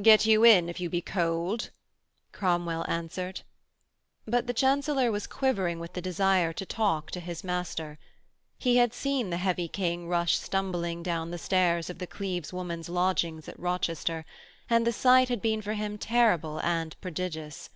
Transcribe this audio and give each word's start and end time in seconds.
'Get 0.00 0.24
you 0.24 0.44
in 0.44 0.68
if 0.68 0.78
you 0.78 0.88
be 0.88 1.02
cold,' 1.02 1.70
Cromwell 2.30 2.84
answered. 2.88 3.40
But 4.24 4.46
the 4.46 4.54
Chancellor 4.54 5.10
was 5.10 5.26
quivering 5.26 5.80
with 5.80 5.94
the 5.94 6.00
desire 6.00 6.52
to 6.52 6.64
talk 6.64 7.10
to 7.10 7.18
his 7.18 7.42
master. 7.42 7.98
He 8.56 8.76
had 8.76 8.94
seen 8.94 9.30
the 9.30 9.36
heavy 9.36 9.66
King 9.66 10.06
rush 10.06 10.36
stumbling 10.38 11.02
down 11.02 11.32
the 11.32 11.38
stairs 11.38 11.90
of 11.90 11.98
the 11.98 12.06
Cleves 12.06 12.52
woman's 12.52 12.88
lodging 12.88 13.42
at 13.48 13.58
Rochester, 13.58 14.24
and 14.70 14.86
the 14.86 14.92
sight 14.92 15.28
had 15.28 15.42
been 15.42 15.60
for 15.60 15.72
him 15.72 15.98
terrible 15.98 16.60
and 16.60 16.94
prodigious. 17.00 17.68